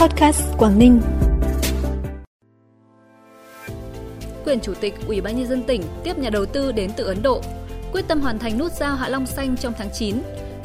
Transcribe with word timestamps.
Podcast 0.00 0.42
Quảng 0.58 0.78
Ninh. 0.78 1.00
Quyền 4.44 4.60
Chủ 4.60 4.74
tịch 4.80 4.94
Ủy 5.06 5.20
ban 5.20 5.38
Nhân 5.38 5.48
dân 5.48 5.62
tỉnh 5.62 5.82
tiếp 6.04 6.18
nhà 6.18 6.30
đầu 6.30 6.46
tư 6.46 6.72
đến 6.72 6.90
từ 6.96 7.04
Ấn 7.04 7.22
Độ, 7.22 7.42
quyết 7.92 8.08
tâm 8.08 8.20
hoàn 8.20 8.38
thành 8.38 8.58
nút 8.58 8.72
giao 8.72 8.96
Hạ 8.96 9.08
Long 9.08 9.26
Xanh 9.26 9.56
trong 9.56 9.72
tháng 9.78 9.88
9. 9.94 10.16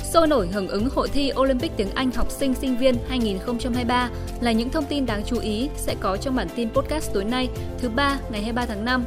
Sôi 0.04 0.28
nổi 0.28 0.48
hưởng 0.48 0.68
ứng 0.68 0.90
hội 0.90 1.10
thi 1.14 1.32
Olympic 1.40 1.72
tiếng 1.78 1.90
Anh 1.96 2.12
học 2.12 2.32
sinh 2.32 2.54
sinh 2.54 2.78
viên 2.78 2.96
2023 3.10 4.10
là 4.42 4.52
những 4.52 4.70
thông 4.70 4.86
tin 4.86 5.06
đáng 5.06 5.24
chú 5.26 5.40
ý 5.40 5.70
sẽ 5.78 5.96
có 6.00 6.18
trong 6.18 6.36
bản 6.36 6.48
tin 6.56 6.70
podcast 6.70 7.14
tối 7.14 7.24
nay, 7.24 7.50
thứ 7.80 7.90
ba 7.90 8.20
ngày 8.32 8.42
23 8.42 8.66
tháng 8.66 8.86
5. 8.86 9.06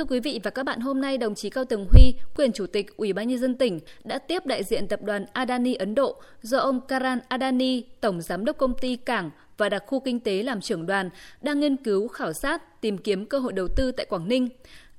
Thưa 0.00 0.06
quý 0.06 0.20
vị 0.20 0.40
và 0.42 0.50
các 0.50 0.62
bạn, 0.62 0.80
hôm 0.80 1.00
nay 1.00 1.18
đồng 1.18 1.34
chí 1.34 1.50
Cao 1.50 1.64
Tường 1.64 1.86
Huy, 1.90 2.14
quyền 2.36 2.52
chủ 2.52 2.66
tịch 2.66 2.96
Ủy 2.96 3.12
ban 3.12 3.28
nhân 3.28 3.38
dân 3.38 3.54
tỉnh 3.54 3.80
đã 4.04 4.18
tiếp 4.18 4.46
đại 4.46 4.64
diện 4.64 4.88
tập 4.88 5.02
đoàn 5.02 5.26
Adani 5.32 5.74
Ấn 5.74 5.94
Độ 5.94 6.16
do 6.42 6.58
ông 6.58 6.80
Karan 6.80 7.18
Adani, 7.28 7.82
tổng 8.00 8.20
giám 8.20 8.44
đốc 8.44 8.58
công 8.58 8.74
ty 8.80 8.96
cảng 8.96 9.30
và 9.56 9.68
đặc 9.68 9.84
khu 9.86 10.00
kinh 10.00 10.20
tế 10.20 10.42
làm 10.42 10.60
trưởng 10.60 10.86
đoàn, 10.86 11.10
đang 11.42 11.60
nghiên 11.60 11.76
cứu 11.76 12.08
khảo 12.08 12.32
sát 12.32 12.80
tìm 12.80 12.98
kiếm 12.98 13.26
cơ 13.26 13.38
hội 13.38 13.52
đầu 13.52 13.68
tư 13.68 13.92
tại 13.92 14.06
Quảng 14.06 14.28
Ninh. 14.28 14.48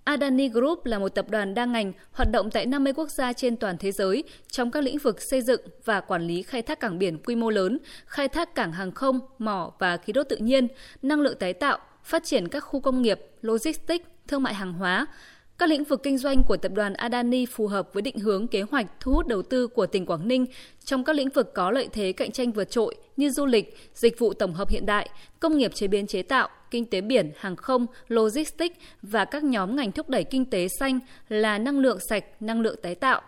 Adani 0.04 0.50
Group 0.50 0.86
là 0.86 1.00
một 1.00 1.10
tập 1.10 1.26
đoàn 1.30 1.54
đa 1.54 1.66
ngành 1.66 1.94
hoạt 2.12 2.32
động 2.32 2.50
tại 2.52 2.66
50 2.66 2.94
quốc 2.94 3.10
gia 3.10 3.34
trên 3.34 3.58
toàn 3.58 3.78
thế 3.78 3.92
giới 3.92 4.24
trong 4.52 4.72
các 4.72 4.84
lĩnh 4.84 4.98
vực 4.98 5.22
xây 5.22 5.42
dựng 5.42 5.62
và 5.86 6.02
quản 6.02 6.28
lý 6.28 6.44
khai 6.44 6.62
thác 6.62 6.80
cảng 6.80 7.00
biển 7.00 7.18
quy 7.18 7.36
mô 7.36 7.50
lớn, 7.50 7.78
khai 8.06 8.28
thác 8.28 8.56
cảng 8.56 8.72
hàng 8.72 8.92
không, 8.92 9.20
mỏ 9.40 9.72
và 9.80 9.98
khí 9.98 10.14
đốt 10.14 10.30
tự 10.30 10.38
nhiên, 10.38 10.68
năng 11.02 11.22
lượng 11.22 11.38
tái 11.40 11.54
tạo, 11.54 11.80
phát 12.04 12.24
triển 12.24 12.48
các 12.48 12.60
khu 12.60 12.80
công 12.80 13.02
nghiệp, 13.02 13.20
logistics, 13.42 14.06
thương 14.28 14.44
mại 14.44 14.54
hàng 14.54 14.74
hóa. 14.74 15.08
Các 15.58 15.70
lĩnh 15.70 15.84
vực 15.84 16.04
kinh 16.04 16.18
doanh 16.18 16.44
của 16.44 16.58
tập 16.58 16.72
đoàn 16.76 16.94
Adani 16.94 17.46
phù 17.46 17.68
hợp 17.68 17.94
với 17.94 18.02
định 18.02 18.20
hướng 18.20 18.48
kế 18.48 18.62
hoạch 18.62 18.86
thu 19.00 19.12
hút 19.12 19.28
đầu 19.28 19.42
tư 19.42 19.68
của 19.68 19.86
tỉnh 19.86 20.06
Quảng 20.06 20.28
Ninh 20.28 20.46
trong 20.86 21.04
các 21.04 21.16
lĩnh 21.16 21.30
vực 21.30 21.54
có 21.54 21.72
lợi 21.72 21.90
thế 21.94 22.12
cạnh 22.12 22.32
tranh 22.32 22.52
vượt 22.52 22.72
trội 22.72 22.96
như 23.18 23.30
du 23.30 23.46
lịch, 23.46 23.78
dịch 23.96 24.20
vụ 24.20 24.34
tổng 24.34 24.54
hợp 24.54 24.70
hiện 24.70 24.86
đại, 24.86 25.10
công 25.40 25.58
nghiệp 25.58 25.76
chế 25.76 25.88
biến 25.88 26.08
chế 26.08 26.22
tạo, 26.22 26.50
kinh 26.72 26.86
tế 26.86 27.02
biển, 27.02 27.32
hàng 27.38 27.56
không, 27.56 27.86
logistics 28.08 28.80
và 29.02 29.26
các 29.26 29.44
nhóm 29.44 29.76
ngành 29.76 29.92
thúc 29.92 30.10
đẩy 30.10 30.24
kinh 30.24 30.46
tế 30.46 30.68
xanh 30.80 31.00
là 31.30 31.58
năng 31.58 31.80
lượng 31.80 32.00
sạch, 32.10 32.24
năng 32.40 32.62
lượng 32.62 32.76
tái 32.82 32.96
tạo. 32.96 33.22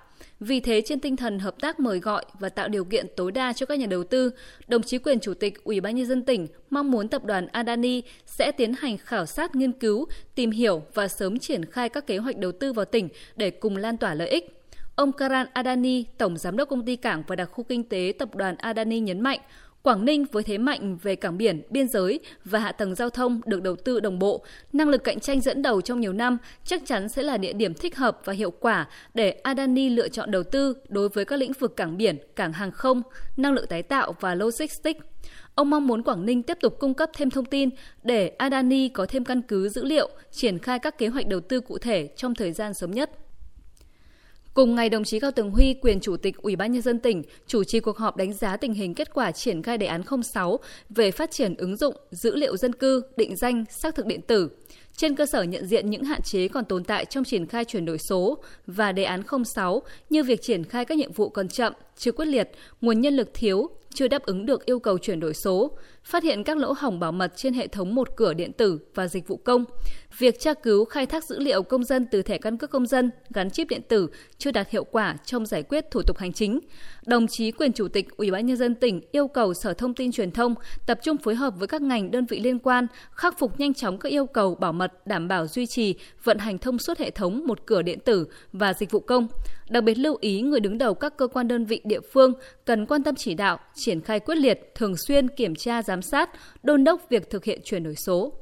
Vì 0.45 0.59
thế, 0.59 0.81
trên 0.85 0.99
tinh 0.99 1.15
thần 1.15 1.39
hợp 1.39 1.55
tác 1.61 1.79
mời 1.79 1.99
gọi 1.99 2.25
và 2.39 2.49
tạo 2.49 2.67
điều 2.67 2.85
kiện 2.85 3.05
tối 3.15 3.31
đa 3.31 3.53
cho 3.53 3.65
các 3.65 3.79
nhà 3.79 3.85
đầu 3.85 4.03
tư, 4.03 4.31
đồng 4.67 4.83
chí 4.83 4.97
quyền 4.97 5.19
chủ 5.19 5.33
tịch 5.33 5.63
Ủy 5.63 5.81
ban 5.81 5.95
nhân 5.95 6.05
dân 6.05 6.25
tỉnh 6.25 6.47
mong 6.69 6.91
muốn 6.91 7.07
tập 7.07 7.25
đoàn 7.25 7.47
Adani 7.47 8.01
sẽ 8.25 8.51
tiến 8.51 8.73
hành 8.79 8.97
khảo 8.97 9.25
sát 9.25 9.55
nghiên 9.55 9.71
cứu, 9.71 10.05
tìm 10.35 10.51
hiểu 10.51 10.83
và 10.93 11.07
sớm 11.07 11.39
triển 11.39 11.65
khai 11.65 11.89
các 11.89 12.07
kế 12.07 12.17
hoạch 12.17 12.37
đầu 12.37 12.51
tư 12.51 12.73
vào 12.73 12.85
tỉnh 12.85 13.09
để 13.35 13.51
cùng 13.51 13.77
lan 13.77 13.97
tỏa 13.97 14.13
lợi 14.13 14.29
ích. 14.29 14.59
Ông 14.95 15.11
Karan 15.11 15.47
Adani, 15.53 16.03
Tổng 16.17 16.37
Giám 16.37 16.57
đốc 16.57 16.69
Công 16.69 16.85
ty 16.85 16.95
Cảng 16.95 17.23
và 17.27 17.35
Đặc 17.35 17.49
khu 17.51 17.63
Kinh 17.63 17.83
tế 17.83 18.13
Tập 18.19 18.35
đoàn 18.35 18.55
Adani 18.57 18.99
nhấn 18.99 19.21
mạnh, 19.21 19.39
Quảng 19.83 20.05
Ninh 20.05 20.25
với 20.31 20.43
thế 20.43 20.57
mạnh 20.57 20.97
về 21.01 21.15
cảng 21.15 21.37
biển, 21.37 21.61
biên 21.69 21.87
giới 21.87 22.19
và 22.45 22.59
hạ 22.59 22.71
tầng 22.71 22.95
giao 22.95 23.09
thông 23.09 23.41
được 23.45 23.61
đầu 23.61 23.75
tư 23.75 23.99
đồng 23.99 24.19
bộ, 24.19 24.45
năng 24.73 24.89
lực 24.89 25.03
cạnh 25.03 25.19
tranh 25.19 25.41
dẫn 25.41 25.61
đầu 25.61 25.81
trong 25.81 25.99
nhiều 25.99 26.13
năm 26.13 26.37
chắc 26.63 26.81
chắn 26.85 27.09
sẽ 27.09 27.23
là 27.23 27.37
địa 27.37 27.53
điểm 27.53 27.73
thích 27.73 27.97
hợp 27.97 28.19
và 28.25 28.33
hiệu 28.33 28.51
quả 28.51 28.87
để 29.13 29.31
Adani 29.31 29.89
lựa 29.89 30.09
chọn 30.09 30.31
đầu 30.31 30.43
tư 30.43 30.75
đối 30.89 31.09
với 31.09 31.25
các 31.25 31.35
lĩnh 31.39 31.53
vực 31.53 31.75
cảng 31.75 31.97
biển, 31.97 32.17
cảng 32.35 32.53
hàng 32.53 32.71
không, 32.71 33.01
năng 33.37 33.53
lượng 33.53 33.67
tái 33.67 33.83
tạo 33.83 34.15
và 34.19 34.35
logistics. 34.35 34.99
Ông 35.55 35.69
mong 35.69 35.87
muốn 35.87 36.03
Quảng 36.03 36.25
Ninh 36.25 36.43
tiếp 36.43 36.57
tục 36.61 36.79
cung 36.79 36.93
cấp 36.93 37.09
thêm 37.13 37.29
thông 37.29 37.45
tin 37.45 37.69
để 38.03 38.29
Adani 38.29 38.89
có 38.89 39.05
thêm 39.09 39.25
căn 39.25 39.41
cứ 39.41 39.69
dữ 39.69 39.83
liệu, 39.83 40.09
triển 40.31 40.59
khai 40.59 40.79
các 40.79 40.97
kế 40.97 41.07
hoạch 41.07 41.27
đầu 41.27 41.39
tư 41.39 41.61
cụ 41.61 41.77
thể 41.77 42.09
trong 42.15 42.35
thời 42.35 42.51
gian 42.51 42.73
sớm 42.73 42.91
nhất. 42.91 43.22
Cùng 44.53 44.75
ngày, 44.75 44.89
đồng 44.89 45.03
chí 45.03 45.19
Cao 45.19 45.31
Tường 45.31 45.51
Huy, 45.51 45.73
quyền 45.81 45.99
chủ 45.99 46.17
tịch 46.17 46.37
Ủy 46.37 46.55
ban 46.55 46.71
nhân 46.71 46.81
dân 46.81 46.99
tỉnh, 46.99 47.23
chủ 47.47 47.63
trì 47.63 47.79
cuộc 47.79 47.97
họp 47.97 48.17
đánh 48.17 48.33
giá 48.33 48.57
tình 48.57 48.73
hình 48.73 48.93
kết 48.93 49.13
quả 49.13 49.31
triển 49.31 49.63
khai 49.63 49.77
đề 49.77 49.87
án 49.87 50.01
06 50.23 50.59
về 50.89 51.11
phát 51.11 51.31
triển 51.31 51.55
ứng 51.55 51.77
dụng 51.77 51.95
dữ 52.11 52.35
liệu 52.35 52.57
dân 52.57 52.75
cư, 52.75 53.01
định 53.17 53.35
danh, 53.35 53.63
xác 53.69 53.95
thực 53.95 54.05
điện 54.05 54.21
tử. 54.21 54.49
Trên 54.97 55.15
cơ 55.15 55.25
sở 55.25 55.43
nhận 55.43 55.67
diện 55.67 55.89
những 55.89 56.03
hạn 56.03 56.21
chế 56.21 56.47
còn 56.47 56.65
tồn 56.65 56.83
tại 56.83 57.05
trong 57.05 57.23
triển 57.23 57.47
khai 57.47 57.65
chuyển 57.65 57.85
đổi 57.85 57.97
số 57.97 58.37
và 58.67 58.91
đề 58.91 59.03
án 59.03 59.23
06 59.45 59.81
như 60.09 60.23
việc 60.23 60.41
triển 60.41 60.63
khai 60.63 60.85
các 60.85 60.97
nhiệm 60.97 61.11
vụ 61.11 61.29
còn 61.29 61.47
chậm, 61.47 61.73
chưa 61.97 62.11
quyết 62.11 62.25
liệt, 62.25 62.51
nguồn 62.81 63.01
nhân 63.01 63.13
lực 63.13 63.29
thiếu, 63.33 63.69
chưa 63.93 64.07
đáp 64.07 64.23
ứng 64.23 64.45
được 64.45 64.65
yêu 64.65 64.79
cầu 64.79 64.97
chuyển 64.97 65.19
đổi 65.19 65.33
số, 65.33 65.77
phát 66.03 66.23
hiện 66.23 66.43
các 66.43 66.57
lỗ 66.57 66.73
hổng 66.77 66.99
bảo 66.99 67.11
mật 67.11 67.33
trên 67.35 67.53
hệ 67.53 67.67
thống 67.67 67.95
một 67.95 68.15
cửa 68.15 68.33
điện 68.33 68.53
tử 68.53 68.79
và 68.95 69.07
dịch 69.07 69.27
vụ 69.27 69.37
công. 69.37 69.65
Việc 70.17 70.39
tra 70.39 70.53
cứu 70.53 70.85
khai 70.85 71.05
thác 71.05 71.23
dữ 71.23 71.39
liệu 71.39 71.63
công 71.63 71.83
dân 71.83 72.05
từ 72.11 72.21
thẻ 72.21 72.37
căn 72.37 72.57
cước 72.57 72.69
công 72.69 72.85
dân 72.85 73.11
gắn 73.33 73.49
chip 73.49 73.67
điện 73.69 73.81
tử 73.87 74.07
chưa 74.37 74.51
đạt 74.51 74.69
hiệu 74.69 74.83
quả 74.83 75.15
trong 75.25 75.45
giải 75.45 75.63
quyết 75.63 75.91
thủ 75.91 76.01
tục 76.01 76.17
hành 76.17 76.33
chính. 76.33 76.59
Đồng 77.05 77.27
chí 77.27 77.51
quyền 77.51 77.73
chủ 77.73 77.87
tịch 77.87 78.17
Ủy 78.17 78.31
ban 78.31 78.45
nhân 78.45 78.57
dân 78.57 78.75
tỉnh 78.75 79.01
yêu 79.11 79.27
cầu 79.27 79.53
Sở 79.53 79.73
Thông 79.73 79.93
tin 79.93 80.11
Truyền 80.11 80.31
thông 80.31 80.55
tập 80.85 80.99
trung 81.03 81.17
phối 81.17 81.35
hợp 81.35 81.53
với 81.57 81.67
các 81.67 81.81
ngành 81.81 82.11
đơn 82.11 82.25
vị 82.25 82.39
liên 82.39 82.59
quan 82.59 82.87
khắc 83.11 83.39
phục 83.39 83.59
nhanh 83.59 83.73
chóng 83.73 83.97
các 83.97 84.09
yêu 84.09 84.25
cầu 84.25 84.55
bảo 84.55 84.73
mật 84.73 85.07
đảm 85.07 85.27
bảo 85.27 85.47
duy 85.47 85.65
trì 85.65 85.95
vận 86.23 86.37
hành 86.37 86.57
thông 86.57 86.79
suốt 86.79 86.97
hệ 86.97 87.11
thống 87.11 87.47
một 87.47 87.65
cửa 87.65 87.81
điện 87.81 87.99
tử 87.99 88.27
và 88.51 88.73
dịch 88.73 88.91
vụ 88.91 88.99
công. 88.99 89.27
Đặc 89.69 89.83
biệt 89.83 89.97
lưu 89.97 90.17
ý 90.21 90.41
người 90.41 90.59
đứng 90.59 90.77
đầu 90.77 90.93
các 90.93 91.17
cơ 91.17 91.27
quan 91.27 91.47
đơn 91.47 91.65
vị 91.65 91.81
địa 91.83 92.01
phương 92.13 92.33
cần 92.65 92.85
quan 92.85 93.03
tâm 93.03 93.15
chỉ 93.15 93.33
đạo, 93.33 93.59
triển 93.75 94.01
khai 94.01 94.19
quyết 94.19 94.35
liệt, 94.35 94.71
thường 94.75 94.93
xuyên 95.07 95.27
kiểm 95.27 95.55
tra 95.55 95.81
giám 95.81 96.01
sát, 96.01 96.29
đôn 96.63 96.83
đốc 96.83 97.09
việc 97.09 97.29
thực 97.29 97.43
hiện 97.43 97.59
chuyển 97.63 97.83
đổi 97.83 97.95
số. 97.95 98.33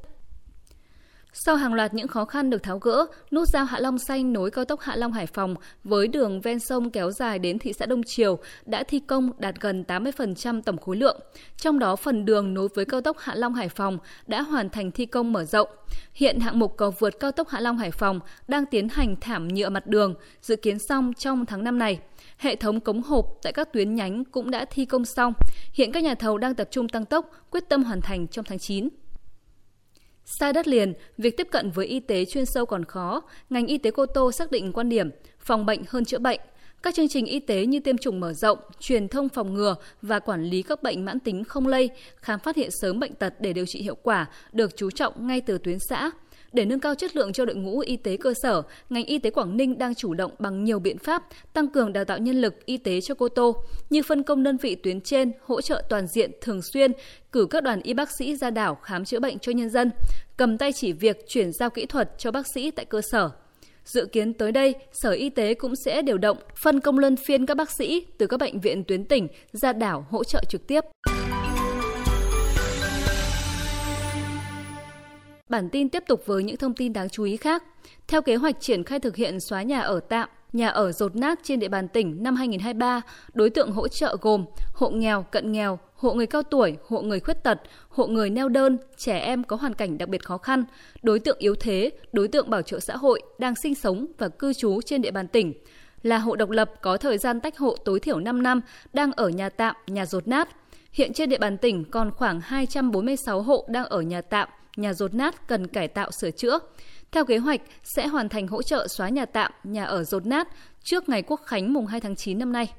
Sau 1.33 1.55
hàng 1.55 1.73
loạt 1.73 1.93
những 1.93 2.07
khó 2.07 2.25
khăn 2.25 2.49
được 2.49 2.63
tháo 2.63 2.79
gỡ, 2.79 3.05
nút 3.31 3.47
giao 3.47 3.65
Hạ 3.65 3.79
Long 3.79 3.99
Xanh 3.99 4.33
nối 4.33 4.51
cao 4.51 4.65
tốc 4.65 4.79
Hạ 4.79 4.95
Long 4.95 5.11
Hải 5.11 5.27
Phòng 5.27 5.55
với 5.83 6.07
đường 6.07 6.41
ven 6.41 6.59
sông 6.59 6.89
kéo 6.89 7.11
dài 7.11 7.39
đến 7.39 7.59
thị 7.59 7.73
xã 7.73 7.85
Đông 7.85 8.03
Triều 8.03 8.37
đã 8.65 8.83
thi 8.83 8.99
công 8.99 9.31
đạt 9.37 9.55
gần 9.61 9.83
80% 9.87 10.61
tổng 10.61 10.77
khối 10.77 10.95
lượng. 10.95 11.19
Trong 11.57 11.79
đó 11.79 11.95
phần 11.95 12.25
đường 12.25 12.53
nối 12.53 12.67
với 12.75 12.85
cao 12.85 13.01
tốc 13.01 13.17
Hạ 13.19 13.35
Long 13.35 13.53
Hải 13.53 13.69
Phòng 13.69 13.97
đã 14.27 14.41
hoàn 14.41 14.69
thành 14.69 14.91
thi 14.91 15.05
công 15.05 15.33
mở 15.33 15.43
rộng. 15.45 15.69
Hiện 16.13 16.39
hạng 16.39 16.59
mục 16.59 16.77
cầu 16.77 16.91
vượt 16.99 17.19
cao 17.19 17.31
tốc 17.31 17.49
Hạ 17.49 17.59
Long 17.59 17.77
Hải 17.77 17.91
Phòng 17.91 18.19
đang 18.47 18.65
tiến 18.65 18.89
hành 18.89 19.15
thảm 19.21 19.47
nhựa 19.47 19.69
mặt 19.69 19.87
đường, 19.87 20.15
dự 20.41 20.55
kiến 20.55 20.79
xong 20.79 21.13
trong 21.13 21.45
tháng 21.45 21.63
năm 21.63 21.79
này. 21.79 21.99
Hệ 22.37 22.55
thống 22.55 22.79
cống 22.79 23.01
hộp 23.01 23.25
tại 23.43 23.53
các 23.53 23.73
tuyến 23.73 23.95
nhánh 23.95 24.25
cũng 24.25 24.51
đã 24.51 24.65
thi 24.65 24.85
công 24.85 25.05
xong. 25.05 25.33
Hiện 25.73 25.91
các 25.91 26.03
nhà 26.03 26.15
thầu 26.15 26.37
đang 26.37 26.55
tập 26.55 26.67
trung 26.71 26.89
tăng 26.89 27.05
tốc, 27.05 27.31
quyết 27.49 27.69
tâm 27.69 27.83
hoàn 27.83 28.01
thành 28.01 28.27
trong 28.27 28.45
tháng 28.45 28.59
9 28.59 28.89
xa 30.39 30.51
đất 30.51 30.67
liền, 30.67 30.93
việc 31.17 31.37
tiếp 31.37 31.47
cận 31.51 31.71
với 31.71 31.85
y 31.85 31.99
tế 31.99 32.25
chuyên 32.25 32.45
sâu 32.45 32.65
còn 32.65 32.85
khó, 32.85 33.21
ngành 33.49 33.67
y 33.67 33.77
tế 33.77 33.91
Cô 33.91 34.05
Tô 34.05 34.31
xác 34.31 34.51
định 34.51 34.73
quan 34.73 34.89
điểm 34.89 35.09
phòng 35.39 35.65
bệnh 35.65 35.83
hơn 35.87 36.05
chữa 36.05 36.19
bệnh. 36.19 36.39
Các 36.83 36.95
chương 36.95 37.07
trình 37.07 37.25
y 37.25 37.39
tế 37.39 37.65
như 37.65 37.79
tiêm 37.79 37.97
chủng 37.97 38.19
mở 38.19 38.33
rộng, 38.33 38.59
truyền 38.79 39.07
thông 39.07 39.29
phòng 39.29 39.53
ngừa 39.53 39.75
và 40.01 40.19
quản 40.19 40.43
lý 40.43 40.61
các 40.61 40.83
bệnh 40.83 41.05
mãn 41.05 41.19
tính 41.19 41.43
không 41.43 41.67
lây, 41.67 41.89
khám 42.15 42.39
phát 42.39 42.55
hiện 42.55 42.69
sớm 42.71 42.99
bệnh 42.99 43.13
tật 43.13 43.33
để 43.39 43.53
điều 43.53 43.65
trị 43.65 43.81
hiệu 43.81 43.95
quả 44.03 44.29
được 44.51 44.77
chú 44.77 44.91
trọng 44.91 45.27
ngay 45.27 45.41
từ 45.41 45.57
tuyến 45.57 45.77
xã. 45.79 46.11
Để 46.53 46.65
nâng 46.65 46.79
cao 46.79 46.95
chất 46.95 47.15
lượng 47.15 47.33
cho 47.33 47.45
đội 47.45 47.55
ngũ 47.55 47.79
y 47.79 47.97
tế 47.97 48.17
cơ 48.17 48.33
sở, 48.43 48.61
ngành 48.89 49.05
y 49.05 49.19
tế 49.19 49.29
Quảng 49.29 49.57
Ninh 49.57 49.77
đang 49.77 49.95
chủ 49.95 50.13
động 50.13 50.31
bằng 50.39 50.63
nhiều 50.63 50.79
biện 50.79 50.97
pháp 50.97 51.23
tăng 51.53 51.67
cường 51.67 51.93
đào 51.93 52.05
tạo 52.05 52.17
nhân 52.17 52.41
lực 52.41 52.65
y 52.65 52.77
tế 52.77 53.01
cho 53.01 53.15
Cô 53.15 53.29
Tô, 53.29 53.55
như 53.89 54.03
phân 54.03 54.23
công 54.23 54.43
đơn 54.43 54.57
vị 54.57 54.75
tuyến 54.75 55.01
trên 55.01 55.31
hỗ 55.45 55.61
trợ 55.61 55.83
toàn 55.89 56.07
diện 56.07 56.31
thường 56.41 56.61
xuyên, 56.61 56.91
cử 57.31 57.47
các 57.49 57.63
đoàn 57.63 57.81
y 57.81 57.93
bác 57.93 58.09
sĩ 58.17 58.35
ra 58.35 58.49
đảo 58.49 58.75
khám 58.75 59.05
chữa 59.05 59.19
bệnh 59.19 59.39
cho 59.39 59.51
nhân 59.51 59.69
dân, 59.69 59.91
cầm 60.37 60.57
tay 60.57 60.73
chỉ 60.73 60.93
việc 60.93 61.25
chuyển 61.27 61.51
giao 61.51 61.69
kỹ 61.69 61.85
thuật 61.85 62.09
cho 62.17 62.31
bác 62.31 62.47
sĩ 62.53 62.71
tại 62.71 62.85
cơ 62.85 63.01
sở. 63.11 63.29
Dự 63.85 64.05
kiến 64.05 64.33
tới 64.33 64.51
đây, 64.51 64.75
Sở 64.91 65.11
Y 65.11 65.29
tế 65.29 65.53
cũng 65.53 65.73
sẽ 65.85 66.01
điều 66.01 66.17
động 66.17 66.37
phân 66.63 66.79
công 66.79 66.99
luân 66.99 67.15
phiên 67.15 67.45
các 67.45 67.57
bác 67.57 67.71
sĩ 67.71 68.05
từ 68.17 68.27
các 68.27 68.39
bệnh 68.39 68.59
viện 68.59 68.83
tuyến 68.83 69.05
tỉnh 69.05 69.27
ra 69.51 69.73
đảo 69.73 70.05
hỗ 70.09 70.23
trợ 70.23 70.41
trực 70.49 70.67
tiếp. 70.67 70.83
Bản 75.51 75.69
tin 75.69 75.89
tiếp 75.89 76.03
tục 76.07 76.25
với 76.25 76.43
những 76.43 76.57
thông 76.57 76.73
tin 76.73 76.93
đáng 76.93 77.09
chú 77.09 77.23
ý 77.23 77.37
khác. 77.37 77.63
Theo 78.07 78.21
kế 78.21 78.35
hoạch 78.35 78.55
triển 78.59 78.83
khai 78.83 78.99
thực 78.99 79.15
hiện 79.15 79.39
xóa 79.39 79.61
nhà 79.61 79.79
ở 79.79 79.99
tạm, 79.99 80.29
nhà 80.53 80.67
ở 80.67 80.91
rột 80.91 81.15
nát 81.15 81.39
trên 81.43 81.59
địa 81.59 81.67
bàn 81.67 81.87
tỉnh 81.87 82.23
năm 82.23 82.35
2023, 82.35 83.01
đối 83.33 83.49
tượng 83.49 83.71
hỗ 83.71 83.87
trợ 83.87 84.17
gồm 84.21 84.45
hộ 84.73 84.89
nghèo, 84.89 85.25
cận 85.31 85.51
nghèo, 85.51 85.79
hộ 85.95 86.13
người 86.13 86.27
cao 86.27 86.43
tuổi, 86.43 86.77
hộ 86.87 87.01
người 87.01 87.19
khuyết 87.19 87.43
tật, 87.43 87.61
hộ 87.89 88.07
người 88.07 88.29
neo 88.29 88.49
đơn, 88.49 88.77
trẻ 88.97 89.17
em 89.17 89.43
có 89.43 89.55
hoàn 89.55 89.73
cảnh 89.73 89.97
đặc 89.97 90.09
biệt 90.09 90.25
khó 90.25 90.37
khăn, 90.37 90.63
đối 91.03 91.19
tượng 91.19 91.37
yếu 91.39 91.55
thế, 91.55 91.89
đối 92.13 92.27
tượng 92.27 92.49
bảo 92.49 92.61
trợ 92.61 92.79
xã 92.79 92.95
hội 92.95 93.21
đang 93.39 93.55
sinh 93.55 93.75
sống 93.75 94.05
và 94.17 94.29
cư 94.29 94.53
trú 94.53 94.81
trên 94.81 95.01
địa 95.01 95.11
bàn 95.11 95.27
tỉnh, 95.27 95.53
là 96.03 96.17
hộ 96.17 96.35
độc 96.35 96.49
lập 96.49 96.71
có 96.81 96.97
thời 96.97 97.17
gian 97.17 97.39
tách 97.39 97.57
hộ 97.57 97.75
tối 97.85 97.99
thiểu 97.99 98.19
5 98.19 98.43
năm, 98.43 98.61
đang 98.93 99.11
ở 99.11 99.29
nhà 99.29 99.49
tạm, 99.49 99.75
nhà 99.87 100.05
rột 100.05 100.27
nát. 100.27 100.49
Hiện 100.91 101.13
trên 101.13 101.29
địa 101.29 101.37
bàn 101.37 101.57
tỉnh 101.57 101.85
còn 101.85 102.11
khoảng 102.11 102.41
246 102.41 103.41
hộ 103.41 103.65
đang 103.69 103.85
ở 103.85 104.01
nhà 104.01 104.21
tạm, 104.21 104.49
nhà 104.75 104.93
rột 104.93 105.13
nát 105.13 105.47
cần 105.47 105.67
cải 105.67 105.87
tạo 105.87 106.11
sửa 106.11 106.31
chữa. 106.31 106.59
Theo 107.11 107.25
kế 107.25 107.37
hoạch, 107.37 107.61
sẽ 107.83 108.07
hoàn 108.07 108.29
thành 108.29 108.47
hỗ 108.47 108.61
trợ 108.61 108.87
xóa 108.87 109.09
nhà 109.09 109.25
tạm, 109.25 109.51
nhà 109.63 109.83
ở 109.83 110.03
rột 110.03 110.25
nát 110.25 110.47
trước 110.83 111.09
ngày 111.09 111.21
Quốc 111.21 111.41
khánh 111.45 111.73
mùng 111.73 111.85
2 111.87 111.99
tháng 111.99 112.15
9 112.15 112.39
năm 112.39 112.51
nay. 112.51 112.73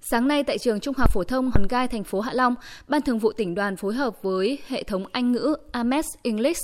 Sáng 0.00 0.28
nay 0.28 0.44
tại 0.44 0.58
trường 0.58 0.80
Trung 0.80 0.94
học 0.98 1.10
phổ 1.12 1.24
thông 1.24 1.50
Hòn 1.54 1.66
Gai 1.68 1.88
thành 1.88 2.04
phố 2.04 2.20
Hạ 2.20 2.32
Long, 2.34 2.54
Ban 2.88 3.02
Thường 3.02 3.18
vụ 3.18 3.32
tỉnh 3.32 3.54
đoàn 3.54 3.76
phối 3.76 3.94
hợp 3.94 4.22
với 4.22 4.58
hệ 4.66 4.82
thống 4.82 5.04
Anh 5.12 5.32
ngữ 5.32 5.56
Ames 5.72 6.06
English 6.22 6.60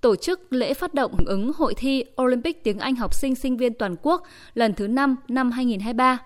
tổ 0.00 0.16
chức 0.16 0.52
lễ 0.52 0.74
phát 0.74 0.94
động 0.94 1.14
hưởng 1.18 1.26
ứng 1.26 1.52
hội 1.56 1.74
thi 1.74 2.04
Olympic 2.22 2.64
tiếng 2.64 2.78
Anh 2.78 2.94
học 2.94 3.14
sinh 3.14 3.34
sinh 3.34 3.56
viên 3.56 3.74
toàn 3.74 3.96
quốc 4.02 4.22
lần 4.54 4.74
thứ 4.74 4.86
5 4.86 5.16
năm 5.28 5.50
2023. 5.50 6.18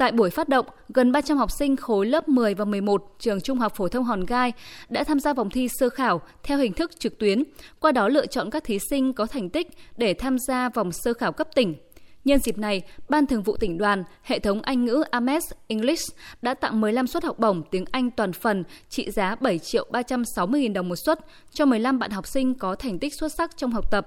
Tại 0.00 0.12
buổi 0.12 0.30
phát 0.30 0.48
động, 0.48 0.66
gần 0.88 1.12
300 1.12 1.38
học 1.38 1.50
sinh 1.50 1.76
khối 1.76 2.06
lớp 2.06 2.28
10 2.28 2.54
và 2.54 2.64
11 2.64 3.16
trường 3.18 3.40
Trung 3.40 3.58
học 3.58 3.72
phổ 3.76 3.88
thông 3.88 4.04
Hòn 4.04 4.26
Gai 4.26 4.52
đã 4.88 5.04
tham 5.04 5.20
gia 5.20 5.32
vòng 5.32 5.50
thi 5.50 5.68
sơ 5.68 5.88
khảo 5.88 6.20
theo 6.42 6.58
hình 6.58 6.72
thức 6.72 6.90
trực 6.98 7.18
tuyến, 7.18 7.44
qua 7.80 7.92
đó 7.92 8.08
lựa 8.08 8.26
chọn 8.26 8.50
các 8.50 8.64
thí 8.64 8.78
sinh 8.90 9.12
có 9.12 9.26
thành 9.26 9.50
tích 9.50 9.66
để 9.96 10.14
tham 10.14 10.38
gia 10.38 10.68
vòng 10.68 10.92
sơ 10.92 11.12
khảo 11.12 11.32
cấp 11.32 11.48
tỉnh. 11.54 11.74
Nhân 12.24 12.38
dịp 12.38 12.58
này, 12.58 12.82
Ban 13.08 13.26
Thường 13.26 13.42
vụ 13.42 13.56
tỉnh 13.56 13.78
đoàn, 13.78 14.04
hệ 14.22 14.38
thống 14.38 14.62
Anh 14.62 14.84
ngữ 14.84 15.02
Ames 15.10 15.52
English 15.66 16.16
đã 16.42 16.54
tặng 16.54 16.80
15 16.80 17.06
suất 17.06 17.24
học 17.24 17.38
bổng 17.38 17.62
tiếng 17.70 17.84
Anh 17.90 18.10
toàn 18.10 18.32
phần 18.32 18.64
trị 18.88 19.10
giá 19.10 19.34
7 19.34 19.58
triệu 19.58 19.86
360 19.90 20.60
nghìn 20.60 20.72
đồng 20.72 20.88
một 20.88 20.96
suất 20.96 21.18
cho 21.52 21.64
15 21.64 21.98
bạn 21.98 22.10
học 22.10 22.26
sinh 22.26 22.54
có 22.54 22.74
thành 22.74 22.98
tích 22.98 23.14
xuất 23.14 23.32
sắc 23.32 23.56
trong 23.56 23.70
học 23.70 23.90
tập. 23.90 24.06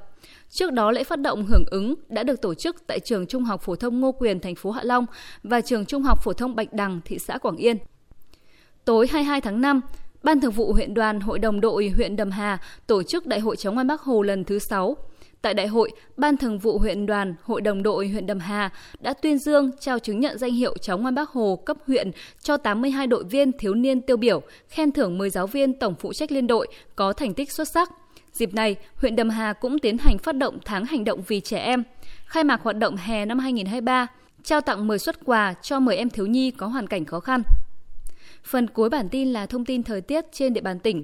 Trước 0.49 0.73
đó, 0.73 0.91
lễ 0.91 1.03
phát 1.03 1.19
động 1.19 1.45
hưởng 1.45 1.65
ứng 1.71 1.95
đã 2.09 2.23
được 2.23 2.41
tổ 2.41 2.53
chức 2.53 2.87
tại 2.87 2.99
trường 2.99 3.27
Trung 3.27 3.43
học 3.43 3.61
phổ 3.61 3.75
thông 3.75 3.99
Ngô 3.99 4.11
Quyền, 4.11 4.39
thành 4.39 4.55
phố 4.55 4.71
Hạ 4.71 4.81
Long 4.83 5.05
và 5.43 5.61
trường 5.61 5.85
Trung 5.85 6.03
học 6.03 6.23
phổ 6.23 6.33
thông 6.33 6.55
Bạch 6.55 6.73
Đằng, 6.73 7.01
thị 7.05 7.19
xã 7.19 7.37
Quảng 7.37 7.57
Yên. 7.57 7.77
Tối 8.85 9.07
22 9.11 9.41
tháng 9.41 9.61
5, 9.61 9.81
Ban 10.23 10.41
Thường 10.41 10.51
vụ 10.51 10.73
huyện 10.73 10.93
đoàn 10.93 11.19
Hội 11.19 11.39
đồng 11.39 11.61
đội 11.61 11.93
huyện 11.95 12.15
Đầm 12.15 12.31
Hà 12.31 12.57
tổ 12.87 13.03
chức 13.03 13.27
Đại 13.27 13.39
hội 13.39 13.55
chống 13.55 13.75
ngoan 13.75 13.87
Bắc 13.87 14.01
Hồ 14.01 14.21
lần 14.21 14.43
thứ 14.43 14.59
6. 14.59 14.97
Tại 15.43 15.53
đại 15.53 15.67
hội, 15.67 15.91
Ban 16.17 16.37
Thường 16.37 16.59
vụ 16.59 16.77
huyện 16.77 17.05
đoàn, 17.05 17.35
Hội 17.43 17.61
đồng 17.61 17.83
đội 17.83 18.07
huyện 18.07 18.25
Đầm 18.25 18.39
Hà 18.39 18.69
đã 18.99 19.13
tuyên 19.13 19.39
dương 19.39 19.71
trao 19.79 19.99
chứng 19.99 20.19
nhận 20.19 20.37
danh 20.37 20.53
hiệu 20.53 20.75
cháu 20.81 20.97
ngoan 20.97 21.15
Bác 21.15 21.29
Hồ 21.29 21.59
cấp 21.65 21.77
huyện 21.87 22.11
cho 22.41 22.57
82 22.57 23.07
đội 23.07 23.23
viên 23.23 23.51
thiếu 23.51 23.73
niên 23.73 24.01
tiêu 24.01 24.17
biểu, 24.17 24.41
khen 24.69 24.91
thưởng 24.91 25.17
10 25.17 25.29
giáo 25.29 25.47
viên 25.47 25.79
tổng 25.79 25.95
phụ 25.99 26.13
trách 26.13 26.31
liên 26.31 26.47
đội 26.47 26.67
có 26.95 27.13
thành 27.13 27.33
tích 27.33 27.51
xuất 27.51 27.67
sắc. 27.67 27.91
Dịp 28.33 28.53
này, 28.53 28.75
huyện 28.95 29.15
Đầm 29.15 29.29
Hà 29.29 29.53
cũng 29.53 29.79
tiến 29.79 29.97
hành 29.97 30.17
phát 30.17 30.35
động 30.35 30.59
tháng 30.65 30.85
hành 30.85 31.03
động 31.03 31.23
vì 31.27 31.39
trẻ 31.39 31.59
em, 31.59 31.83
khai 32.25 32.43
mạc 32.43 32.61
hoạt 32.63 32.77
động 32.77 32.95
hè 32.97 33.25
năm 33.25 33.39
2023, 33.39 34.07
trao 34.43 34.61
tặng 34.61 34.87
10 34.87 34.99
xuất 34.99 35.25
quà 35.25 35.53
cho 35.61 35.79
10 35.79 35.95
em 35.95 36.09
thiếu 36.09 36.25
nhi 36.25 36.51
có 36.51 36.67
hoàn 36.67 36.87
cảnh 36.87 37.05
khó 37.05 37.19
khăn. 37.19 37.43
Phần 38.43 38.67
cuối 38.67 38.89
bản 38.89 39.09
tin 39.09 39.33
là 39.33 39.45
thông 39.45 39.65
tin 39.65 39.83
thời 39.83 40.01
tiết 40.01 40.25
trên 40.31 40.53
địa 40.53 40.61
bàn 40.61 40.79
tỉnh. 40.79 41.03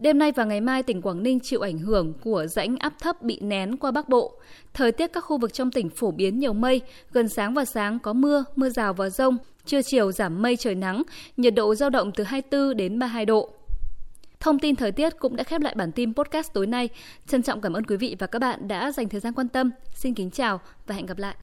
Đêm 0.00 0.18
nay 0.18 0.32
và 0.32 0.44
ngày 0.44 0.60
mai 0.60 0.82
tỉnh 0.82 1.02
Quảng 1.02 1.22
Ninh 1.22 1.40
chịu 1.40 1.60
ảnh 1.60 1.78
hưởng 1.78 2.12
của 2.24 2.46
rãnh 2.46 2.76
áp 2.76 2.92
thấp 3.00 3.22
bị 3.22 3.38
nén 3.40 3.76
qua 3.76 3.90
Bắc 3.90 4.08
Bộ. 4.08 4.38
Thời 4.74 4.92
tiết 4.92 5.12
các 5.12 5.20
khu 5.20 5.38
vực 5.38 5.52
trong 5.52 5.70
tỉnh 5.70 5.90
phổ 5.90 6.10
biến 6.10 6.38
nhiều 6.38 6.52
mây, 6.52 6.80
gần 7.12 7.28
sáng 7.28 7.54
và 7.54 7.64
sáng 7.64 7.98
có 7.98 8.12
mưa, 8.12 8.44
mưa 8.56 8.68
rào 8.68 8.92
và 8.92 9.10
rông, 9.10 9.36
trưa 9.66 9.82
chiều 9.82 10.12
giảm 10.12 10.42
mây 10.42 10.56
trời 10.56 10.74
nắng, 10.74 11.02
nhiệt 11.36 11.54
độ 11.54 11.74
giao 11.74 11.90
động 11.90 12.10
từ 12.16 12.24
24 12.24 12.76
đến 12.76 12.98
32 12.98 13.26
độ. 13.26 13.50
Thông 14.40 14.58
tin 14.58 14.76
thời 14.76 14.92
tiết 14.92 15.18
cũng 15.18 15.36
đã 15.36 15.44
khép 15.44 15.60
lại 15.60 15.74
bản 15.76 15.92
tin 15.92 16.14
podcast 16.14 16.52
tối 16.52 16.66
nay. 16.66 16.88
Trân 17.26 17.42
trọng 17.42 17.60
cảm 17.60 17.72
ơn 17.72 17.84
quý 17.84 17.96
vị 17.96 18.16
và 18.18 18.26
các 18.26 18.38
bạn 18.38 18.68
đã 18.68 18.92
dành 18.92 19.08
thời 19.08 19.20
gian 19.20 19.32
quan 19.32 19.48
tâm. 19.48 19.70
Xin 19.94 20.14
kính 20.14 20.30
chào 20.30 20.60
và 20.86 20.94
hẹn 20.94 21.06
gặp 21.06 21.18
lại. 21.18 21.34